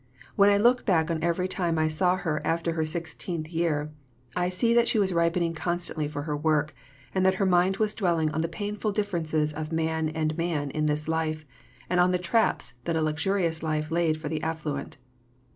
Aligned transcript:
When 0.35 0.49
I 0.49 0.57
look 0.57 0.83
back 0.83 1.11
on 1.11 1.21
every 1.21 1.47
time 1.47 1.77
I 1.77 1.87
saw 1.87 2.15
her 2.15 2.41
after 2.43 2.71
her 2.73 2.83
sixteenth 2.83 3.49
year, 3.49 3.91
I 4.35 4.49
see 4.49 4.73
that 4.73 4.87
she 4.87 4.97
was 4.97 5.13
ripening 5.13 5.53
constantly 5.53 6.07
for 6.07 6.23
her 6.23 6.35
work, 6.35 6.73
and 7.13 7.23
that 7.23 7.35
her 7.35 7.45
mind 7.45 7.77
was 7.77 7.93
dwelling 7.93 8.31
on 8.31 8.41
the 8.41 8.47
painful 8.47 8.93
differences 8.93 9.53
of 9.53 9.71
man 9.71 10.09
and 10.09 10.35
man 10.35 10.71
in 10.71 10.87
this 10.87 11.07
life, 11.07 11.45
and 11.87 11.99
on 11.99 12.09
the 12.09 12.17
traps 12.17 12.73
that 12.85 12.95
a 12.95 13.01
luxurious 13.03 13.61
life 13.61 13.91
laid 13.91 14.19
for 14.19 14.27
the 14.27 14.41
affluent. 14.41 14.97